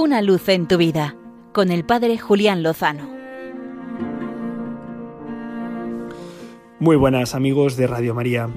[0.00, 1.16] Una luz en tu vida
[1.52, 3.10] con el Padre Julián Lozano.
[6.78, 8.48] Muy buenas amigos de Radio María.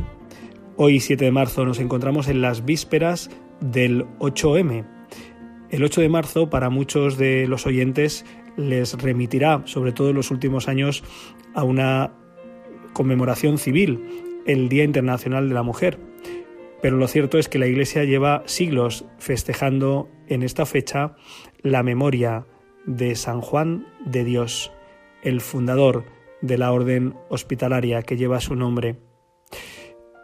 [0.78, 4.86] Hoy 7 de marzo nos encontramos en las vísperas del 8M.
[5.72, 8.24] El 8 de marzo para muchos de los oyentes
[8.56, 11.04] les remitirá, sobre todo en los últimos años,
[11.56, 12.14] a una
[12.94, 15.98] conmemoración civil, el Día Internacional de la Mujer.
[16.82, 21.16] Pero lo cierto es que la Iglesia lleva siglos festejando en esta fecha
[21.62, 22.46] la memoria
[22.86, 24.72] de San Juan de Dios,
[25.22, 26.06] el fundador
[26.42, 28.98] de la orden hospitalaria que lleva su nombre.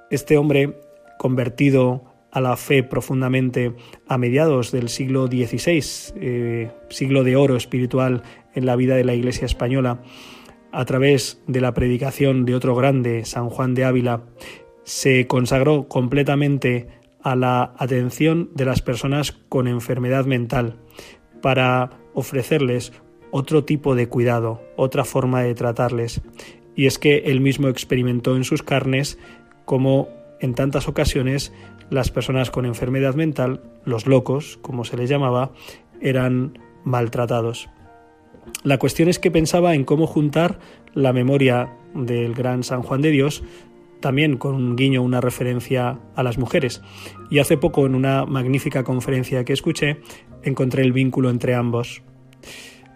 [0.09, 0.75] Este hombre,
[1.20, 3.73] convertido a la fe profundamente
[4.07, 9.13] a mediados del siglo XVI, eh, siglo de oro espiritual en la vida de la
[9.13, 10.01] Iglesia española,
[10.71, 14.23] a través de la predicación de otro grande, San Juan de Ávila,
[14.88, 16.88] se consagró completamente
[17.22, 20.77] a la atención de las personas con enfermedad mental
[21.41, 22.94] para ofrecerles
[23.29, 26.21] otro tipo de cuidado, otra forma de tratarles.
[26.74, 29.20] Y es que él mismo experimentó en sus carnes
[29.66, 30.07] como
[30.40, 31.51] en tantas ocasiones
[31.90, 35.51] las personas con enfermedad mental, los locos, como se les llamaba,
[35.99, 37.68] eran maltratados.
[38.63, 40.60] La cuestión es que pensaba en cómo juntar
[40.94, 43.44] la memoria del gran San Juan de Dios
[43.99, 46.81] también con un guiño, una referencia a las mujeres.
[47.29, 50.01] Y hace poco, en una magnífica conferencia que escuché,
[50.43, 52.04] encontré el vínculo entre ambos.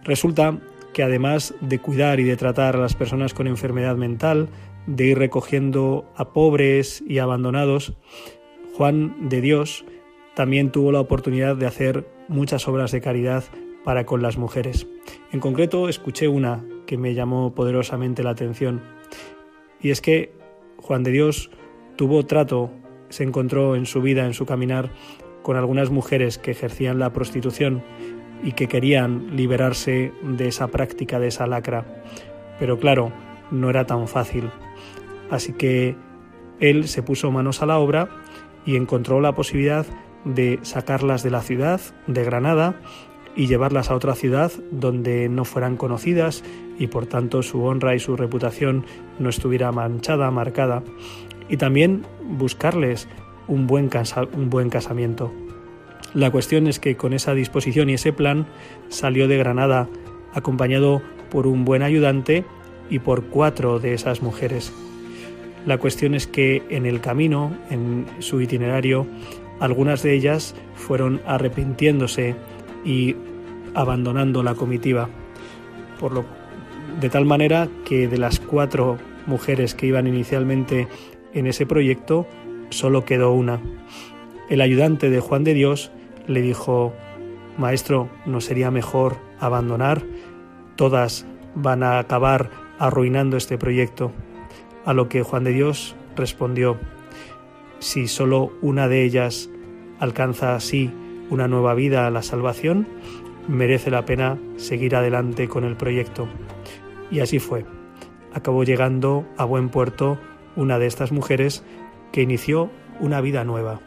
[0.03, 0.59] Resulta
[0.93, 4.49] que además de cuidar y de tratar a las personas con enfermedad mental,
[4.87, 7.93] de ir recogiendo a pobres y abandonados,
[8.73, 9.85] Juan de Dios
[10.35, 13.43] también tuvo la oportunidad de hacer muchas obras de caridad
[13.83, 14.87] para con las mujeres.
[15.31, 18.81] En concreto, escuché una que me llamó poderosamente la atención,
[19.81, 20.33] y es que
[20.81, 21.49] Juan de Dios
[21.95, 22.71] tuvo trato,
[23.09, 24.91] se encontró en su vida, en su caminar,
[25.43, 27.83] con algunas mujeres que ejercían la prostitución
[28.43, 32.03] y que querían liberarse de esa práctica, de esa lacra.
[32.59, 33.11] Pero claro,
[33.51, 34.49] no era tan fácil.
[35.29, 35.95] Así que
[36.59, 38.09] él se puso manos a la obra
[38.65, 39.85] y encontró la posibilidad
[40.25, 42.79] de sacarlas de la ciudad, de Granada,
[43.35, 46.43] y llevarlas a otra ciudad donde no fueran conocidas
[46.77, 48.85] y por tanto su honra y su reputación
[49.19, 50.83] no estuviera manchada, marcada,
[51.49, 53.07] y también buscarles
[53.47, 53.89] un buen,
[54.33, 55.31] un buen casamiento.
[56.13, 58.47] La cuestión es que con esa disposición y ese plan
[58.89, 59.87] salió de Granada
[60.33, 62.43] acompañado por un buen ayudante
[62.89, 64.73] y por cuatro de esas mujeres.
[65.65, 69.05] La cuestión es que en el camino, en su itinerario,
[69.59, 72.35] algunas de ellas fueron arrepintiéndose
[72.83, 73.15] y
[73.73, 75.09] abandonando la comitiva.
[75.99, 76.25] Por lo,
[76.99, 78.97] de tal manera que de las cuatro
[79.27, 80.87] mujeres que iban inicialmente
[81.33, 82.27] en ese proyecto,
[82.69, 83.59] solo quedó una.
[84.49, 85.91] El ayudante de Juan de Dios
[86.27, 86.93] le dijo,
[87.57, 90.03] Maestro, ¿no sería mejor abandonar?
[90.75, 91.25] Todas
[91.55, 92.49] van a acabar
[92.79, 94.11] arruinando este proyecto.
[94.85, 96.77] A lo que Juan de Dios respondió,
[97.79, 99.49] si solo una de ellas
[99.99, 100.91] alcanza así
[101.31, 102.87] una nueva vida a la salvación,
[103.47, 106.27] merece la pena seguir adelante con el proyecto.
[107.09, 107.65] Y así fue.
[108.33, 110.19] Acabó llegando a buen puerto
[110.55, 111.63] una de estas mujeres
[112.11, 113.79] que inició una vida nueva.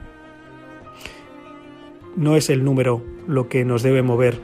[2.17, 4.41] No es el número lo que nos debe mover,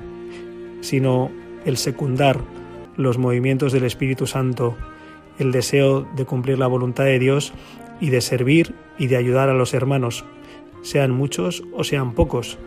[0.81, 1.31] sino
[1.65, 2.39] el secundar
[2.97, 4.77] los movimientos del Espíritu Santo,
[5.39, 7.53] el deseo de cumplir la voluntad de Dios
[8.01, 10.25] y de servir y de ayudar a los hermanos,
[10.83, 12.59] sean muchos o sean pocos,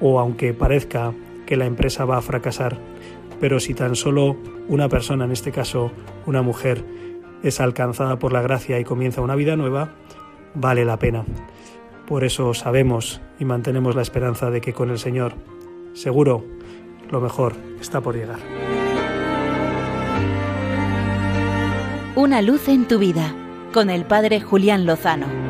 [0.00, 1.12] o aunque parezca
[1.46, 2.78] que la empresa va a fracasar.
[3.40, 4.36] Pero si tan solo
[4.68, 5.90] una persona, en este caso
[6.26, 6.84] una mujer,
[7.42, 9.94] es alcanzada por la gracia y comienza una vida nueva,
[10.54, 11.24] vale la pena.
[12.06, 15.34] Por eso sabemos y mantenemos la esperanza de que con el Señor,
[15.92, 16.44] seguro,
[17.10, 18.38] lo mejor está por llegar.
[22.14, 23.34] Una luz en tu vida,
[23.72, 25.45] con el Padre Julián Lozano.